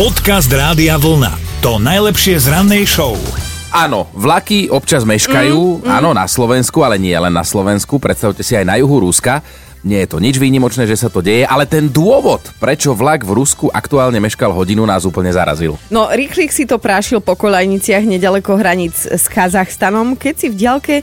[0.00, 1.60] Podcast Rádia Vlna.
[1.60, 3.20] To najlepšie z rannej show.
[3.68, 5.92] Áno, vlaky občas meškajú, mm, mm.
[5.92, 9.44] áno, na Slovensku, ale nie len na Slovensku, predstavte si aj na juhu Ruska.
[9.84, 13.44] Nie je to nič výnimočné, že sa to deje, ale ten dôvod, prečo vlak v
[13.44, 15.76] Rusku aktuálne meškal hodinu, nás úplne zarazil.
[15.92, 20.94] No, rýchlik si to prášil po kolajniciach nedaleko hraníc s Kazachstanom, keď si v diaľke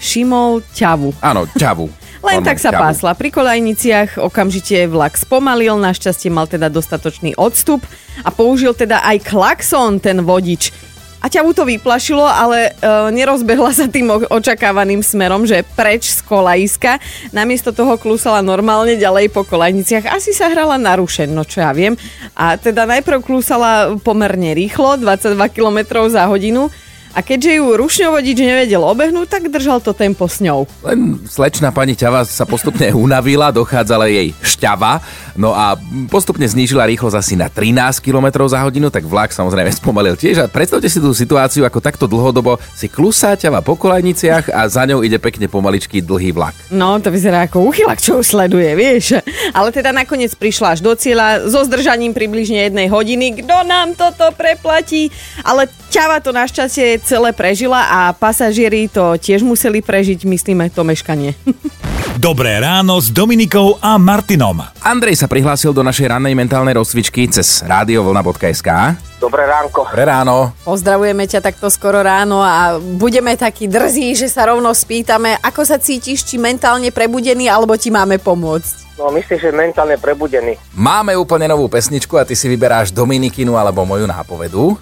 [0.00, 1.20] všimol ťavu.
[1.20, 2.07] Áno, ťavu.
[2.22, 2.82] Len tak sa ťavu.
[2.82, 7.82] pásla pri kolajniciach, okamžite vlak spomalil, našťastie mal teda dostatočný odstup
[8.26, 10.74] a použil teda aj klakson ten vodič.
[11.18, 17.02] A ťavu to vyplašilo, ale e, nerozbehla sa tým očakávaným smerom, že preč z kolajiska.
[17.34, 20.14] Namiesto toho klúsala normálne ďalej po kolajniciach.
[20.14, 21.98] Asi sa hrala no čo ja viem.
[22.38, 26.70] A teda najprv klúsala pomerne rýchlo, 22 km za hodinu.
[27.16, 30.68] A keďže ju rušňovodič nevedel obehnúť, tak držal to tempo s ňou.
[30.84, 35.00] Len slečná pani ťava sa postupne unavila, dochádzala jej šťava,
[35.38, 35.78] no a
[36.12, 40.44] postupne znížila rýchlosť asi na 13 km za hodinu, tak vlak samozrejme spomalil tiež.
[40.44, 44.84] A predstavte si tú situáciu, ako takto dlhodobo si klusá ťava po kolajniciach a za
[44.84, 46.54] ňou ide pekne pomaličký dlhý vlak.
[46.72, 49.18] No, to vyzerá ako uchylak, čo už sleduje, vieš.
[49.56, 53.42] Ale teda nakoniec prišla až do cieľa so zdržaním približne jednej hodiny.
[53.42, 55.10] Kto nám toto preplatí?
[55.42, 61.34] Ale ťava to našťastie celé prežila a pasažieri to tiež museli prežiť, myslíme, to meškanie.
[62.18, 64.58] Dobré ráno s Dominikou a Martinom.
[64.82, 68.98] Andrej sa prihlásil do našej rannej mentálnej rozcvičky cez radiovlna.sk.
[69.22, 69.86] Dobré ránko.
[69.86, 70.50] Pre ráno.
[70.66, 75.78] Pozdravujeme ťa takto skoro ráno a budeme takí drzí, že sa rovno spýtame, ako sa
[75.78, 78.98] cítiš, či mentálne prebudený, alebo ti máme pomôcť.
[78.98, 80.58] No myslím, že mentálne prebudený.
[80.74, 84.74] Máme úplne novú pesničku a ty si vyberáš Dominikinu alebo moju nápovedu.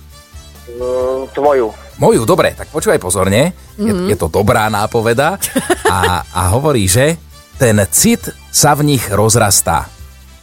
[0.73, 1.86] Mm, tvoju.
[1.97, 3.57] Moju, dobre, tak počúvaj pozorne.
[3.81, 5.41] Je, je to dobrá nápoveda
[5.89, 7.17] a, a hovorí, že
[7.57, 8.21] ten cit
[8.53, 9.89] sa v nich rozrastá.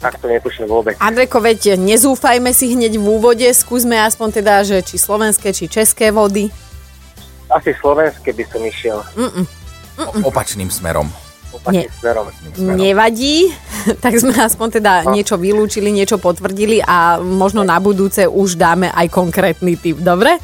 [0.01, 0.97] Tak to netuším vôbec.
[0.97, 6.09] Andrejko, veď nezúfajme si hneď v úvode, skúsme aspoň teda, že či slovenské, či české
[6.09, 6.49] vody.
[7.53, 8.97] Asi slovenské by som išiel.
[10.01, 11.05] O, opačným smerom.
[11.53, 12.25] Opačným smerom.
[12.33, 12.81] smerom.
[12.81, 13.53] Nevadí,
[14.03, 19.05] tak sme aspoň teda niečo vylúčili, niečo potvrdili a možno na budúce už dáme aj
[19.13, 20.41] konkrétny typ, dobre?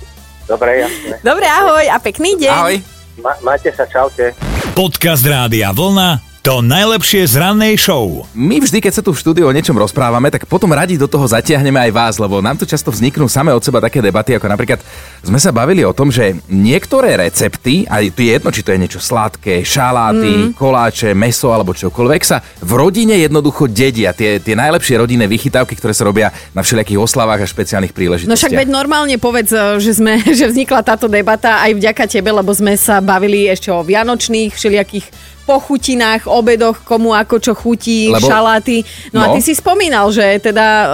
[0.49, 1.15] Dobre, jasné.
[1.21, 2.49] Dobre, ahoj a pekný deň.
[2.49, 2.75] Ahoj.
[3.21, 4.33] Ma- majte sa, čaute.
[4.73, 6.28] Podcast Rádia Vlna.
[6.39, 8.23] To najlepšie z rannej show.
[8.31, 11.27] My vždy, keď sa tu v štúdiu o niečom rozprávame, tak potom radi do toho
[11.27, 14.79] zatiahneme aj vás, lebo nám tu často vzniknú same od seba také debaty, ako napríklad
[15.19, 18.79] sme sa bavili o tom, že niektoré recepty, a tu je jedno, či to je
[18.79, 20.49] niečo sladké, šaláty, mm.
[20.55, 24.15] koláče, meso alebo čokoľvek, sa v rodine jednoducho dedia.
[24.15, 28.31] Tie, tie najlepšie rodinné vychytávky, ktoré sa robia na všelijakých oslavách a špeciálnych príležitostiach.
[28.31, 29.51] No však veď normálne povedz,
[29.83, 33.83] že, sme, že vznikla táto debata aj vďaka tebe, lebo sme sa bavili ešte o
[33.83, 38.85] vianočných všelijakých pochutinách, obedoch, komu ako čo chutí, Lebo- šaláty.
[39.09, 39.33] No, a No.
[39.33, 40.93] ty si spomínal, že teda uh,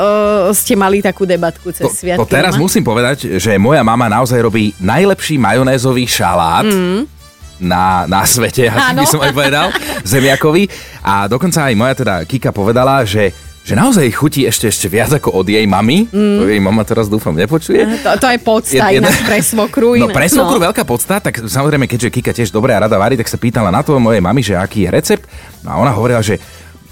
[0.50, 2.24] ste mali takú debatku cez To, sviatky.
[2.24, 2.64] to teraz doma.
[2.64, 6.64] musím povedať, že moja mama naozaj robí najlepší majonézový šalát.
[6.64, 7.12] Mm.
[7.58, 9.72] Na, na svete, asi by som aj povedal,
[10.06, 10.68] zemiakový.
[11.02, 13.32] A dokonca aj moja teda Kika povedala, že
[13.66, 16.06] že naozaj chutí ešte ešte viac ako od jej mamy.
[16.14, 16.38] Mm.
[16.38, 17.82] To jej mama teraz dúfam nepočuje.
[18.06, 19.98] To, to je podsta Je- ináč pre svokru.
[19.98, 23.26] No pre svokru veľká podsta, tak samozrejme, keďže Kika tiež dobre a rada varí, tak
[23.26, 25.26] sa pýtala na to mojej mamy, že aký je recept.
[25.66, 26.38] No a ona hovorila, že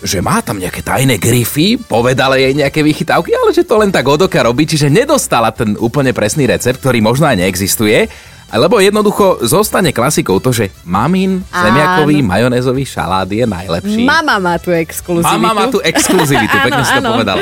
[0.04, 4.04] že má tam nejaké tajné grify, povedala jej nejaké vychytávky, ale že to len tak
[4.04, 8.12] od oka robí, čiže nedostala ten úplne presný recept, ktorý možno aj neexistuje.
[8.54, 11.64] Lebo jednoducho zostane klasikou to, že mamin Áno.
[11.66, 14.06] zemiakový majonézový šalát je najlepší.
[14.06, 15.34] Mama má tu exkluzivitu.
[15.42, 17.16] Mama má tu exkluzivitu, pekne si to Áno, áno.
[17.18, 17.42] povedala.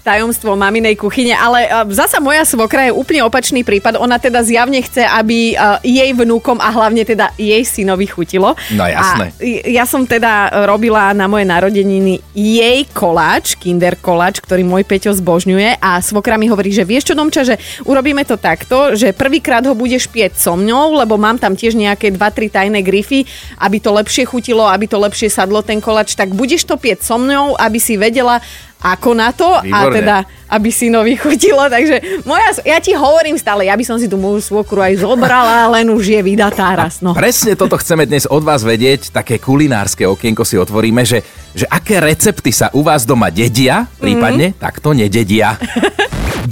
[0.00, 3.98] Tajomstvo maminej kuchyne, ale uh, zasa moja svokra je úplne opačný prípad.
[3.98, 8.54] Ona teda zjavne chce, aby uh, jej vnúkom a hlavne teda jej synovi chutilo.
[8.72, 9.34] No jasné.
[9.34, 15.10] A ja som teda robila na moje narodeniny jej koláč, kinder koláč, ktorý môj Peťo
[15.10, 19.64] zbožňuje a svokra mi hovorí, že vieš čo, Domča, že urobíme to takto, že prvýkrát
[19.66, 23.24] ho budeš pieť so mňou, lebo mám tam tiež nejaké 2-3 tajné grify,
[23.56, 27.16] aby to lepšie chutilo, aby to lepšie sadlo ten koláč, tak budeš to pieť so
[27.16, 28.44] mňou, aby si vedela,
[28.84, 29.96] ako na to a Výborne.
[29.96, 30.16] teda,
[30.52, 31.64] aby synovi chutilo.
[31.72, 35.72] Takže moja, ja ti hovorím stále, ja by som si tú moju svokru aj zobrala,
[35.72, 37.00] len už je vydatá raz.
[37.00, 37.16] No.
[37.16, 41.24] Presne toto chceme dnes od vás vedieť, také kulinárske okienko si otvoríme, že,
[41.56, 44.60] že aké recepty sa u vás doma dedia, prípadne mm.
[44.60, 45.56] takto nededia.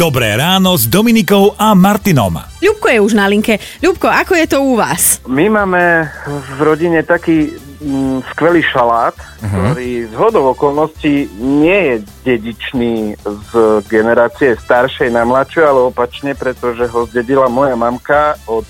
[0.02, 2.34] Dobré ráno s Dominikou a Martinom.
[2.58, 3.62] Ľubko je už na linke.
[3.78, 5.22] Ľubko, ako je to u vás?
[5.30, 9.46] My máme v rodine taký mm, skvelý šalát, uh-huh.
[9.46, 11.94] ktorý z hodov okolností nie je
[12.26, 13.50] dedičný z
[13.86, 18.66] generácie staršej na mladšiu, ale opačne, pretože ho zdedila moja mamka od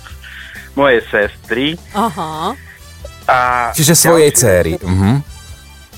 [0.76, 1.80] mojej sestry.
[1.96, 2.52] Aha.
[3.24, 3.38] A
[3.72, 4.76] Čiže svojej céry.
[4.76, 5.31] Mhm.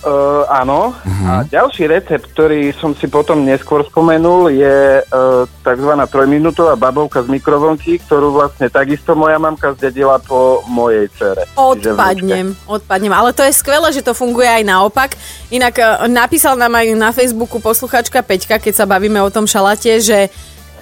[0.05, 0.93] Uh, áno.
[0.93, 1.25] Uh-huh.
[1.25, 5.91] A ďalší recept, ktorý som si potom neskôr spomenul, je uh, tzv.
[6.13, 11.49] trojminútová babovka z mikrovlnky, ktorú vlastne takisto moja mamka zdedila po mojej cere.
[11.57, 13.17] Odpadnem, odpadnem.
[13.17, 15.17] Ale to je skvelé, že to funguje aj naopak.
[15.49, 20.05] Inak e, napísal nám aj na Facebooku posluchačka Peťka, keď sa bavíme o tom šalate,
[20.05, 20.29] že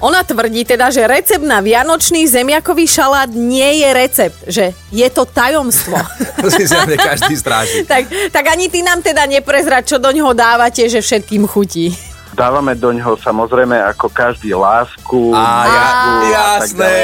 [0.03, 5.23] ona tvrdí teda, že recept na vianočný zemiakový šalát nie je recept, že je to
[5.25, 5.95] tajomstvo.
[6.43, 7.87] To si sa mne každý stráži.
[7.93, 11.95] tak, tak ani ty nám teda neprezrať, čo do ňoho dávate, že všetkým chutí.
[12.35, 16.95] Dávame do ňoho samozrejme ako každý lásku, Á, ja, mrkvu a jasné,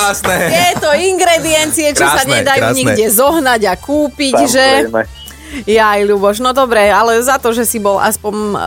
[0.00, 0.36] jasné.
[0.48, 2.78] Je to ingrediencie, čo sa Krásne, nedajú krásne.
[2.80, 4.66] nikde zohnať a kúpiť, že...
[5.54, 5.70] Samozrejme.
[5.70, 8.58] Jaj, Ľuboš, no dobre, ale za to, že si bol aspoň uh,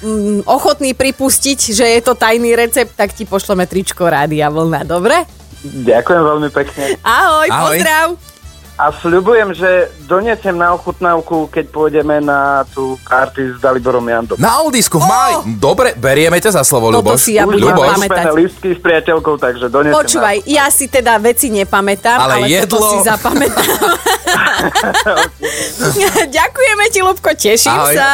[0.00, 5.26] mm, ochotný pripustiť, že je to tajný recept, tak ti pošleme tričko Rádia Vlna, dobre?
[5.64, 6.94] Ďakujem veľmi pekne.
[7.02, 7.74] Ahoj, Ahoj.
[7.74, 8.08] pozdrav.
[8.78, 14.38] A sľubujem, že donesem na ochutnávku, keď pôjdeme na tú karty s Daliborom Jandom.
[14.38, 15.58] Na Oldisku v máji.
[15.58, 17.18] Dobre, berieme ťa za slovo, Toto Ľuboš.
[17.18, 18.30] si ja budem mám pamätať.
[18.38, 22.90] listky s priateľkou, takže donesem Počúvaj, ja si teda veci nepamätám, Ale ale, toto jedlo-
[22.94, 23.66] si zapamätám.
[26.38, 27.94] Ďakujeme ti, Lubko, teším Ahoj.
[27.94, 28.10] sa.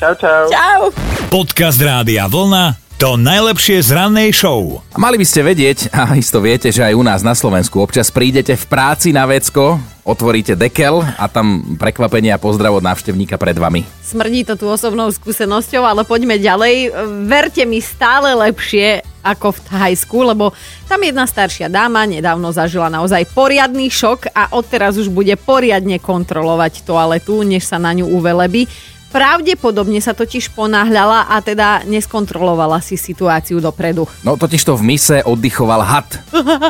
[0.00, 0.42] Čau, čau.
[0.48, 0.80] Čau.
[1.28, 4.80] Podcast Rádia Vlna to najlepšie z rannej show.
[4.96, 8.56] Mali by ste vedieť, a isto viete, že aj u nás na Slovensku občas prídete
[8.56, 13.84] v práci na vecko, otvoríte dekel a tam prekvapenie a pozdrav od návštevníka pred vami.
[14.00, 16.96] Smrdí to tu osobnou skúsenosťou, ale poďme ďalej.
[17.28, 20.54] Verte mi stále lepšie ako v Thajsku, lebo
[20.86, 26.86] tam jedna staršia dáma nedávno zažila naozaj poriadny šok a odteraz už bude poriadne kontrolovať
[26.86, 28.70] toaletu, než sa na ňu uvelebí.
[29.06, 34.04] Pravdepodobne sa totiž ponáhľala a teda neskontrolovala si situáciu dopredu.
[34.26, 36.08] No totiž to v mise oddychoval had.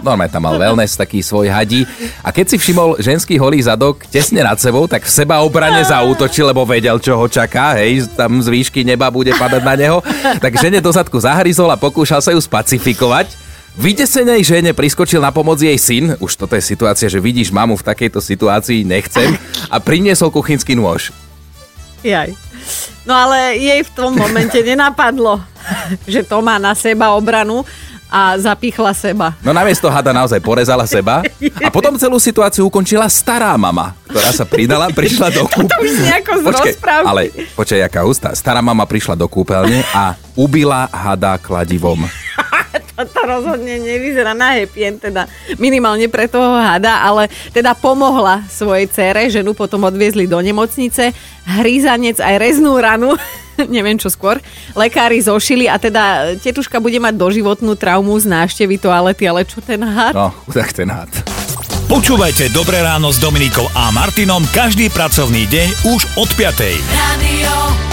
[0.04, 1.88] Normálne tam mal wellness, taký svoj hadí.
[2.20, 6.52] A keď si všimol ženský holý zadok tesne nad sebou, tak v seba obrane zaútočil,
[6.52, 7.80] lebo vedel, čo ho čaká.
[7.80, 9.98] Hej, tam z výšky neba bude padať na neho.
[10.38, 13.32] Tak žene do zadku zahryzol a pokúšal sa ju spacifikovať.
[13.76, 17.84] Vydesenej žene priskočil na pomoc jej syn, už toto je situácia, že vidíš mamu v
[17.84, 19.36] takejto situácii, nechcem,
[19.68, 21.12] a priniesol kuchynský nôž.
[22.06, 22.30] Jaj.
[23.02, 25.42] No ale jej v tom momente nenapadlo,
[26.06, 27.66] že to má na seba obranu
[28.06, 29.34] a zapichla seba.
[29.42, 31.26] No namiesto hada naozaj porezala seba
[31.58, 35.74] a potom celú situáciu ukončila stará mama, ktorá sa pridala, prišla do kúpeľne.
[35.74, 37.06] To už nejako z rozprávky.
[37.10, 37.22] ale
[37.58, 38.30] počkaj, jaká ústa.
[38.38, 42.06] Stará mama prišla do kúpeľne a ubila hada kladivom.
[42.96, 45.28] To rozhodne nevyzerá na happy end, teda
[45.60, 51.12] minimálne pre toho hada, ale teda pomohla svojej cére, ženu potom odviezli do nemocnice,
[51.44, 53.12] hrízanec aj reznú ranu,
[53.76, 54.40] neviem čo skôr,
[54.72, 59.84] lekári zošili a teda tetuška bude mať doživotnú traumu z návštevy toalety, ale čo ten
[59.84, 60.16] had?
[60.16, 61.12] No, tak ten had.
[61.86, 66.66] Počúvajte Dobré ráno s Dominikou a Martinom každý pracovný deň už od 5.
[66.90, 67.85] Radio